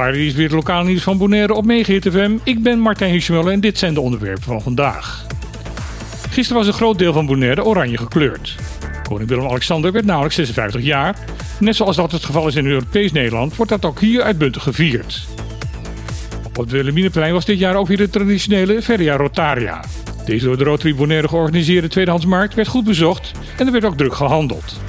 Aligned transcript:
Daar 0.00 0.14
is 0.14 0.34
weer 0.34 0.44
het 0.44 0.54
lokaal 0.54 0.84
nieuws 0.84 1.02
van 1.02 1.18
Bonaire 1.18 1.54
op 1.54 1.64
Megahit 1.64 2.08
FM. 2.10 2.36
Ik 2.44 2.62
ben 2.62 2.78
Martijn 2.78 3.12
Hiesmuller 3.12 3.52
en 3.52 3.60
dit 3.60 3.78
zijn 3.78 3.94
de 3.94 4.00
onderwerpen 4.00 4.42
van 4.42 4.62
vandaag. 4.62 5.26
Gisteren 6.30 6.58
was 6.58 6.66
een 6.66 6.78
groot 6.78 6.98
deel 6.98 7.12
van 7.12 7.26
Bonaire 7.26 7.64
oranje 7.64 7.96
gekleurd. 7.96 8.54
Koning 9.08 9.28
Willem-Alexander 9.28 9.92
werd 9.92 10.04
namelijk 10.04 10.34
56 10.34 10.82
jaar. 10.82 11.16
Net 11.58 11.76
zoals 11.76 11.96
dat 11.96 12.12
het 12.12 12.24
geval 12.24 12.48
is 12.48 12.54
in 12.54 12.66
Europees 12.66 13.12
Nederland, 13.12 13.56
wordt 13.56 13.70
dat 13.70 13.84
ook 13.84 14.00
hier 14.00 14.22
uitbundig 14.22 14.62
gevierd. 14.62 15.26
Op 16.46 16.56
het 16.56 16.70
Wilhelminaplein 16.70 17.32
was 17.32 17.44
dit 17.44 17.58
jaar 17.58 17.74
ook 17.74 17.86
weer 17.86 17.96
de 17.96 18.10
traditionele 18.10 18.82
Feria 18.82 19.16
Rotaria. 19.16 19.84
Deze 20.24 20.44
door 20.44 20.58
de 20.58 20.64
Rotary 20.64 20.94
Bonaire 20.94 21.28
georganiseerde 21.28 21.88
tweedehandsmarkt 21.88 22.54
werd 22.54 22.68
goed 22.68 22.84
bezocht 22.84 23.32
en 23.56 23.66
er 23.66 23.72
werd 23.72 23.84
ook 23.84 23.96
druk 23.96 24.14
gehandeld. 24.14 24.80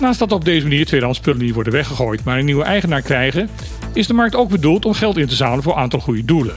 Naast 0.00 0.18
dat 0.18 0.32
op 0.32 0.44
deze 0.44 0.66
manier 0.66 0.86
tweedehands 0.86 1.18
spullen 1.18 1.40
niet 1.40 1.54
worden 1.54 1.72
weggegooid, 1.72 2.24
maar 2.24 2.38
een 2.38 2.44
nieuwe 2.44 2.64
eigenaar 2.64 3.02
krijgen, 3.02 3.48
is 3.92 4.06
de 4.06 4.14
markt 4.14 4.34
ook 4.34 4.48
bedoeld 4.48 4.84
om 4.84 4.92
geld 4.92 5.16
in 5.16 5.26
te 5.26 5.34
zamelen 5.34 5.62
voor 5.62 5.72
een 5.72 5.78
aantal 5.78 6.00
goede 6.00 6.24
doelen. 6.24 6.54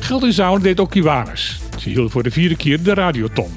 Geld 0.00 0.22
inzamelen 0.22 0.62
deed 0.62 0.80
ook 0.80 0.90
Kiwanis. 0.90 1.60
Ze 1.78 1.88
hield 1.88 2.10
voor 2.10 2.22
de 2.22 2.30
vierde 2.30 2.56
keer 2.56 2.82
de 2.82 2.94
radioton. 2.94 3.50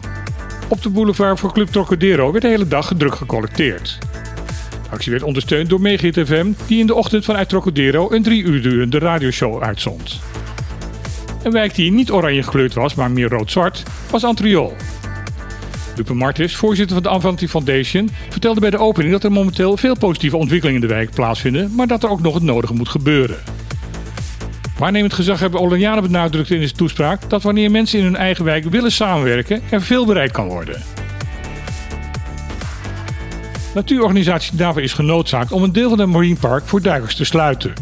Op 0.67 0.81
de 0.81 0.89
boulevard 0.89 1.39
voor 1.39 1.53
Club 1.53 1.67
Trocadero 1.67 2.31
werd 2.31 2.43
de 2.43 2.49
hele 2.49 2.67
dag 2.67 2.93
druk 2.97 3.15
gecollecteerd. 3.15 3.97
De 4.83 4.89
actie 4.89 5.11
werd 5.11 5.23
ondersteund 5.23 5.69
door 5.69 5.81
Megahit 5.81 6.27
FM, 6.27 6.51
die 6.67 6.79
in 6.79 6.87
de 6.87 6.95
ochtend 6.95 7.25
vanuit 7.25 7.49
Trocadero 7.49 8.11
een 8.11 8.23
drie 8.23 8.43
uur 8.43 8.61
durende 8.61 8.99
radioshow 8.99 9.61
uitzond. 9.61 10.19
Een 11.43 11.51
wijk 11.51 11.75
die 11.75 11.91
niet 11.91 12.11
oranje 12.11 12.43
gekleurd 12.43 12.73
was, 12.73 12.95
maar 12.95 13.11
meer 13.11 13.29
rood-zwart, 13.29 13.83
was 14.09 14.23
Antriol. 14.23 14.75
Lupe 15.99 16.13
Martis, 16.13 16.55
voorzitter 16.55 16.95
van 16.95 17.03
de 17.03 17.09
Avanti 17.09 17.47
Foundation, 17.47 18.09
vertelde 18.29 18.59
bij 18.59 18.69
de 18.69 18.77
opening 18.77 19.11
dat 19.11 19.23
er 19.23 19.31
momenteel 19.31 19.77
veel 19.77 19.97
positieve 19.97 20.37
ontwikkelingen 20.37 20.81
in 20.81 20.87
de 20.87 20.93
wijk 20.93 21.11
plaatsvinden, 21.11 21.75
maar 21.75 21.87
dat 21.87 22.03
er 22.03 22.09
ook 22.09 22.21
nog 22.21 22.33
het 22.33 22.43
nodige 22.43 22.73
moet 22.73 22.89
gebeuren. 22.89 23.37
Waarnemend 24.77 25.13
gezaghebber 25.13 25.59
Olaniane 25.59 26.01
benadrukte 26.01 26.53
in 26.55 26.61
zijn 26.61 26.77
toespraak 26.77 27.29
dat 27.29 27.43
wanneer 27.43 27.71
mensen 27.71 27.99
in 27.99 28.05
hun 28.05 28.15
eigen 28.15 28.45
wijk 28.45 28.63
willen 28.63 28.91
samenwerken, 28.91 29.61
er 29.69 29.81
veel 29.81 30.05
bereikt 30.05 30.33
kan 30.33 30.47
worden. 30.47 30.81
Natuurorganisatie 33.73 34.57
NAVA 34.57 34.79
is 34.79 34.93
genoodzaakt 34.93 35.51
om 35.51 35.63
een 35.63 35.73
deel 35.73 35.89
van 35.89 35.99
het 35.99 36.09
Marine 36.09 36.39
Park 36.39 36.67
voor 36.67 36.81
duikers 36.81 37.15
te 37.15 37.25
sluiten. 37.25 37.73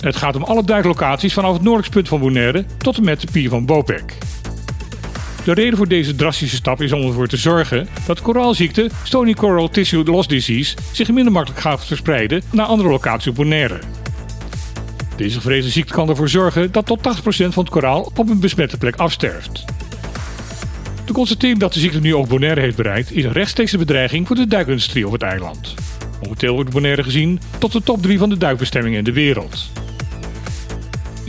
Het 0.00 0.16
gaat 0.16 0.36
om 0.36 0.42
alle 0.42 0.64
duiklocaties 0.64 1.32
vanaf 1.32 1.52
het 1.52 1.62
noordelijkste 1.62 1.96
punt 1.96 2.08
van 2.08 2.20
Bonaire 2.20 2.64
tot 2.78 2.96
en 2.96 3.04
met 3.04 3.20
de 3.20 3.28
pier 3.32 3.48
van 3.48 3.66
Bopek. 3.66 4.18
De 5.48 5.54
reden 5.54 5.76
voor 5.76 5.88
deze 5.88 6.14
drastische 6.14 6.56
stap 6.56 6.82
is 6.82 6.92
om 6.92 7.06
ervoor 7.06 7.28
te 7.28 7.36
zorgen 7.36 7.88
dat 8.06 8.20
koraalziekte 8.20 8.90
Stony 9.02 9.34
Coral 9.34 9.68
Tissue 9.68 10.04
Loss 10.04 10.28
Disease 10.28 10.76
zich 10.92 11.12
minder 11.12 11.32
makkelijk 11.32 11.60
gaat 11.60 11.86
verspreiden 11.86 12.42
naar 12.52 12.66
andere 12.66 12.88
locaties 12.88 13.26
op 13.26 13.34
Bonaire. 13.34 13.78
Deze 15.16 15.36
gevreesde 15.36 15.70
ziekte 15.70 15.92
kan 15.92 16.08
ervoor 16.08 16.28
zorgen 16.28 16.72
dat 16.72 16.86
tot 16.86 16.98
80% 16.98 17.22
van 17.30 17.62
het 17.62 17.68
koraal 17.68 18.12
op 18.14 18.28
een 18.28 18.40
besmette 18.40 18.76
plek 18.76 18.96
afsterft. 18.96 19.64
De 21.04 21.12
constatering 21.12 21.58
dat 21.58 21.72
de 21.72 21.80
ziekte 21.80 22.00
nu 22.00 22.14
ook 22.14 22.28
Bonaire 22.28 22.60
heeft 22.60 22.76
bereikt 22.76 23.12
is 23.12 23.24
een 23.24 23.32
rechtstreekse 23.32 23.78
bedreiging 23.78 24.26
voor 24.26 24.36
de 24.36 24.46
duikindustrie 24.46 25.06
op 25.06 25.12
het 25.12 25.22
eiland. 25.22 25.74
Momenteel 26.22 26.54
wordt 26.54 26.70
Bonaire 26.70 27.02
gezien 27.02 27.40
tot 27.58 27.72
de 27.72 27.82
top 27.82 28.02
3 28.02 28.18
van 28.18 28.28
de 28.28 28.36
duikbestemmingen 28.36 28.98
in 28.98 29.04
de 29.04 29.12
wereld. 29.12 29.70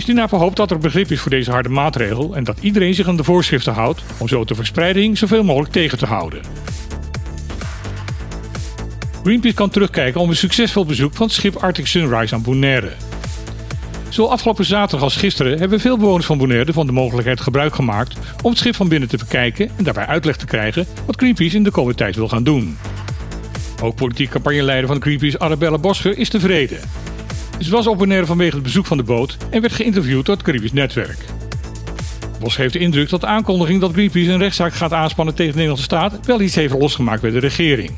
Stinapa 0.02 0.38
hoopt 0.38 0.56
dat 0.56 0.72
er 0.72 0.78
begrip 0.78 1.12
is 1.12 1.20
voor 1.20 1.32
deze 1.32 1.52
harde 1.52 1.70
maatregel 1.70 2.36
en 2.36 2.44
dat 2.44 2.58
iedereen 2.62 2.94
zich 2.94 3.08
aan 3.08 3.18
de 3.18 3.24
voorschriften 3.24 3.74
houdt 3.74 4.02
om 4.18 4.28
zo 4.28 4.46
de 4.46 4.56
verspreiding 4.56 5.18
zoveel 5.18 5.44
mogelijk 5.44 5.72
tegen 5.72 5.98
te 5.98 6.06
houden. 6.06 6.42
Greenpeace 9.24 9.56
kan 9.56 9.70
terugkijken 9.70 10.22
op 10.22 10.30
een 10.30 10.36
succesvol 10.36 10.86
bezoek 10.86 11.14
van 11.14 11.26
het 11.26 11.36
schip 11.36 11.56
Arctic 11.56 11.88
Sunrise 11.88 12.36
aan 12.36 12.42
Bonaire. 12.42 12.92
Zowel 14.10 14.32
afgelopen 14.32 14.66
zaterdag 14.66 15.02
als 15.02 15.16
gisteren 15.16 15.60
hebben 15.60 15.80
veel 15.80 15.98
bewoners 15.98 16.26
van 16.26 16.38
Bonaire 16.38 16.74
van 16.74 16.86
de 16.86 16.92
mogelijkheid 16.92 17.42
gebruik 17.42 17.76
gemaakt 17.76 18.18
om 18.44 18.50
het 18.50 18.60
schip 18.60 18.76
van 18.76 18.88
binnen 18.88 19.10
te 19.10 19.18
bekijken 19.18 19.70
en 19.78 19.84
daarbij 19.84 20.06
uitleg 20.06 20.36
te 20.38 20.46
krijgen 20.46 20.86
wat 21.06 21.16
Greenpeace 21.16 21.56
in 21.56 21.64
de 21.64 21.72
komende 21.72 21.98
tijd 21.98 22.16
wil 22.16 22.28
gaan 22.28 22.44
doen. 22.44 22.78
Ook 23.82 23.96
politiek 23.96 24.30
campagneleider 24.30 24.88
van 24.88 25.02
Greenpeace 25.02 25.40
Arabella 25.40 25.78
Boscher 25.78 26.18
is 26.18 26.30
tevreden. 26.30 26.80
Ze 27.60 27.72
was 27.72 27.88
op 27.88 27.98
Bonaire 27.98 28.26
vanwege 28.26 28.54
het 28.54 28.64
bezoek 28.64 28.86
van 28.86 28.98
de 28.98 29.04
boot 29.04 29.38
en 29.50 29.62
werd 29.62 29.74
geïnterviewd 29.74 30.26
door 30.26 30.36
het 30.36 30.44
Caribisch 30.44 30.72
netwerk. 30.72 31.18
Bos 32.40 32.58
heeft 32.58 32.74
de 32.74 32.80
indruk 32.80 33.10
dat 33.10 33.22
de 33.22 33.28
aankondiging 33.28 33.82
dat 33.82 33.92
Greenpeace 33.92 34.32
een 34.32 34.40
rechtszaak 34.40 34.74
gaat 34.74 34.94
aanspannen 34.94 35.36
tegen 35.36 35.52
de 35.52 35.58
Nederlandse 35.58 35.86
staat 35.86 36.26
wel 36.26 36.42
iets 36.42 36.56
heeft 36.56 36.74
losgemaakt 36.74 37.22
bij 37.22 37.32
de 37.32 37.40
regering. 37.40 37.92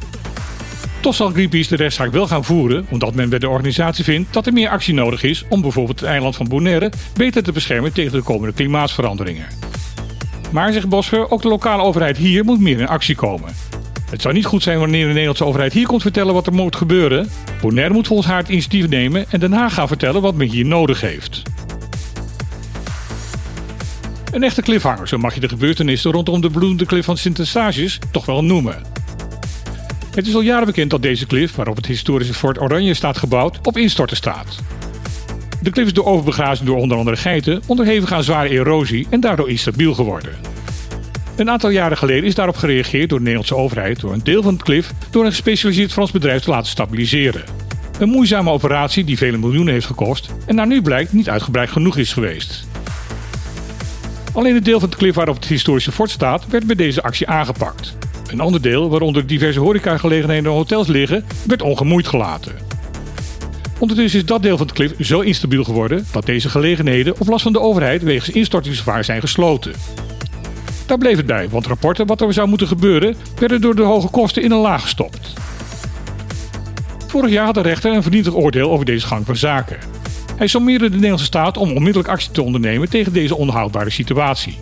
Toch 1.01 1.16
zal 1.16 1.29
Greenpeace 1.29 1.69
de 1.69 1.75
rechtszaak 1.75 2.11
wel 2.11 2.27
gaan 2.27 2.44
voeren, 2.44 2.85
omdat 2.89 3.16
men 3.16 3.29
bij 3.29 3.39
de 3.39 3.49
organisatie 3.49 4.03
vindt 4.03 4.33
dat 4.33 4.45
er 4.45 4.53
meer 4.53 4.69
actie 4.69 4.94
nodig 4.94 5.23
is 5.23 5.45
om 5.49 5.61
bijvoorbeeld 5.61 5.99
het 5.99 6.09
eiland 6.09 6.35
van 6.35 6.47
Bonaire 6.47 6.91
beter 7.13 7.43
te 7.43 7.51
beschermen 7.51 7.93
tegen 7.93 8.11
de 8.11 8.23
komende 8.23 8.53
klimaatsveranderingen. 8.53 9.45
Maar, 10.51 10.73
zegt 10.73 10.89
Boscher, 10.89 11.31
ook 11.31 11.41
de 11.41 11.47
lokale 11.47 11.83
overheid 11.83 12.17
hier 12.17 12.43
moet 12.43 12.59
meer 12.59 12.79
in 12.79 12.88
actie 12.88 13.16
komen. 13.16 13.53
Het 14.11 14.22
zou 14.22 14.33
niet 14.33 14.45
goed 14.45 14.63
zijn 14.63 14.79
wanneer 14.79 15.01
de 15.01 15.07
Nederlandse 15.07 15.45
overheid 15.45 15.73
hier 15.73 15.88
komt 15.88 16.01
vertellen 16.01 16.33
wat 16.33 16.47
er 16.47 16.53
moet 16.53 16.75
gebeuren. 16.75 17.29
Bonaire 17.61 17.94
moet 17.94 18.07
volgens 18.07 18.27
haar 18.27 18.38
het 18.38 18.49
initiatief 18.49 18.89
nemen 18.89 19.25
en 19.29 19.39
daarna 19.39 19.69
gaan 19.69 19.88
vertellen 19.88 20.22
wat 20.22 20.35
men 20.35 20.47
hier 20.47 20.66
nodig 20.66 21.01
heeft. 21.01 21.41
Een 24.31 24.44
echte 24.44 24.61
cliffhanger, 24.61 25.07
zo 25.07 25.17
mag 25.17 25.33
je 25.33 25.39
de 25.39 25.49
gebeurtenissen 25.49 26.11
rondom 26.11 26.41
de 26.41 26.49
bloedende 26.49 26.85
cliff 26.85 27.05
van 27.05 27.17
Sint-Eustatius 27.17 27.99
toch 28.11 28.25
wel 28.25 28.44
noemen. 28.44 28.75
Het 30.16 30.28
is 30.28 30.35
al 30.35 30.41
jaren 30.41 30.66
bekend 30.66 30.89
dat 30.89 31.01
deze 31.01 31.25
klif, 31.25 31.55
waarop 31.55 31.75
het 31.75 31.85
historische 31.85 32.33
Fort 32.33 32.61
Oranje 32.61 32.93
staat 32.93 33.17
gebouwd, 33.17 33.59
op 33.63 33.78
instorten 33.78 34.17
staat. 34.17 34.55
De 35.61 35.69
klif 35.69 35.85
is 35.85 35.93
door 35.93 36.05
overbegrazing 36.05 36.67
door 36.67 36.78
onder 36.78 36.97
andere 36.97 37.17
geiten 37.17 37.61
onderhevig 37.66 38.11
aan 38.11 38.23
zware 38.23 38.49
erosie 38.49 39.07
en 39.09 39.19
daardoor 39.19 39.49
instabiel 39.49 39.93
geworden. 39.93 40.50
Een 41.36 41.50
aantal 41.50 41.69
jaren 41.69 41.97
geleden 41.97 42.24
is 42.24 42.36
daarop 42.36 42.56
gereageerd 42.56 43.09
door 43.09 43.18
de 43.18 43.24
Nederlandse 43.24 43.56
overheid 43.56 44.00
door 44.00 44.14
een 44.14 44.24
deel 44.24 44.44
van 44.44 44.53
het 44.53 44.64
klif 44.64 44.92
door 45.09 45.25
een 45.25 45.31
gespecialiseerd 45.31 45.92
Frans 45.92 46.12
bedrijf 46.12 46.44
te 46.44 46.50
laten 46.50 46.69
stabiliseren. 46.69 47.44
Een 48.00 48.09
moeizame 48.09 48.50
operatie 48.50 49.03
die 49.03 49.18
vele 49.18 49.38
miljoenen 49.38 49.74
heeft 49.74 49.86
gekost 49.86 50.34
en 50.46 50.56
naar 50.56 50.68
nu 50.68 50.81
blijkt 50.81 51.14
niet 51.14 51.30
uitgebreid 51.30 51.70
genoeg 51.70 51.97
is 51.97 52.14
geweest. 52.14 52.68
Alleen 54.34 54.56
het 54.56 54.66
deel 54.66 54.80
van 54.80 54.90
het 54.90 54.97
klif 54.97 55.16
waarop 55.16 55.36
het 55.36 55.46
historische 55.46 55.91
fort 55.91 56.09
staat 56.09 56.47
werd 56.47 56.66
bij 56.66 56.75
deze 56.75 57.03
actie 57.03 57.28
aangepakt. 57.28 57.96
Een 58.31 58.40
ander 58.40 58.62
deel, 58.62 58.90
waaronder 58.90 59.28
diverse 59.28 59.59
horecagelegenheden 59.59 60.46
en 60.46 60.52
hotels 60.52 60.88
liggen, 60.88 61.25
werd 61.47 61.62
ongemoeid 61.62 62.08
gelaten. 62.08 62.56
Ondertussen 63.80 64.20
is 64.20 64.25
dat 64.25 64.44
deel 64.44 64.58
van 64.58 64.66
het 64.66 64.75
klif 64.75 64.94
zo 65.00 65.20
instabiel 65.20 65.64
geworden 65.64 66.06
dat 66.12 66.25
deze 66.25 66.50
gelegenheden 66.50 67.20
op 67.20 67.28
last 67.28 67.44
van 67.44 67.53
de 67.53 67.59
overheid 67.59 68.03
wegens 68.03 68.36
instortingsgevaar 68.36 69.03
zijn 69.03 69.22
gesloten. 69.22 69.74
Daar 70.91 71.00
bleef 71.00 71.18
het 71.18 71.25
bij, 71.25 71.50
want 71.50 71.68
rapporten 71.68 72.07
wat 72.07 72.22
er 72.22 72.34
zou 72.34 72.47
moeten 72.47 72.68
gebeuren 72.68 73.16
werden 73.40 73.62
door 73.62 73.75
de 73.75 73.81
hoge 73.81 74.07
kosten 74.07 74.44
in 74.44 74.52
een 74.52 74.57
laag 74.57 74.81
gestopt. 74.81 75.34
Vorig 77.07 77.31
jaar 77.31 77.46
had 77.46 77.53
de 77.53 77.62
rechter 77.62 77.94
een 77.94 78.02
vernietigd 78.02 78.35
oordeel 78.35 78.72
over 78.72 78.85
deze 78.85 79.07
gang 79.07 79.25
van 79.25 79.35
zaken. 79.35 79.78
Hij 80.38 80.47
sommeerde 80.47 80.85
de 80.85 80.94
Nederlandse 80.94 81.25
staat 81.25 81.57
om 81.57 81.72
onmiddellijk 81.72 82.07
actie 82.07 82.31
te 82.31 82.41
ondernemen 82.41 82.90
tegen 82.90 83.13
deze 83.13 83.35
onhoudbare 83.35 83.90
situatie. 83.90 84.57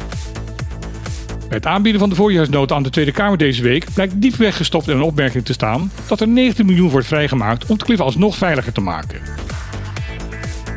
Bij 1.47 1.57
het 1.57 1.65
aanbieden 1.65 1.99
van 1.99 2.09
de 2.09 2.15
voorjaarsnota 2.15 2.75
aan 2.75 2.83
de 2.83 2.89
Tweede 2.89 3.11
Kamer 3.11 3.37
deze 3.37 3.61
week 3.61 3.93
blijkt 3.93 4.21
diep 4.21 4.35
weggestopt 4.35 4.87
in 4.87 4.95
een 4.95 5.01
opmerking 5.01 5.45
te 5.45 5.53
staan 5.53 5.91
dat 6.07 6.19
er 6.19 6.27
19 6.27 6.65
miljoen 6.65 6.89
wordt 6.89 7.07
vrijgemaakt 7.07 7.65
om 7.65 7.75
het 7.75 7.83
klif 7.83 7.99
alsnog 7.99 8.35
veiliger 8.35 8.73
te 8.73 8.81
maken. 8.81 9.21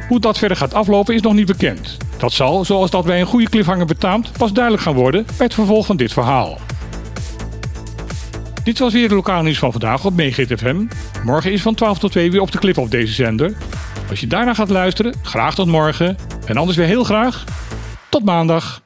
Hoe 0.08 0.20
dat 0.20 0.38
verder 0.38 0.56
gaat 0.56 0.74
aflopen 0.74 1.14
is 1.14 1.20
nog 1.20 1.34
niet 1.34 1.46
bekend. 1.46 1.96
Dat 2.22 2.32
zal, 2.32 2.64
zoals 2.64 2.90
dat 2.90 3.04
bij 3.04 3.20
een 3.20 3.26
goede 3.26 3.48
cliffhanger 3.48 3.86
betaamt, 3.86 4.32
pas 4.38 4.52
duidelijk 4.52 4.84
gaan 4.84 4.94
worden 4.94 5.24
bij 5.24 5.46
het 5.46 5.54
vervolg 5.54 5.86
van 5.86 5.96
dit 5.96 6.12
verhaal. 6.12 6.58
Dit 8.64 8.78
was 8.78 8.92
weer 8.92 9.08
de 9.08 9.14
lokale 9.14 9.42
nieuws 9.42 9.58
van 9.58 9.72
vandaag 9.72 10.04
op 10.04 10.14
Megahit 10.14 10.58
FM. 10.58 10.86
Morgen 11.24 11.52
is 11.52 11.62
van 11.62 11.74
12 11.74 11.98
tot 11.98 12.10
2 12.10 12.30
weer 12.30 12.40
op 12.40 12.52
de 12.52 12.58
clip 12.58 12.78
op 12.78 12.90
deze 12.90 13.12
zender. 13.12 13.56
Als 14.10 14.20
je 14.20 14.26
daarna 14.26 14.54
gaat 14.54 14.70
luisteren, 14.70 15.14
graag 15.22 15.54
tot 15.54 15.66
morgen. 15.66 16.16
En 16.46 16.56
anders 16.56 16.76
weer 16.76 16.86
heel 16.86 17.04
graag 17.04 17.44
tot 18.08 18.24
maandag. 18.24 18.82